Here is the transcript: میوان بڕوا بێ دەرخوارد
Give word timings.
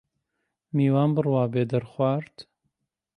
میوان 0.75 1.09
بڕوا 1.15 1.43
بێ 1.53 1.63
دەرخوارد 1.71 2.35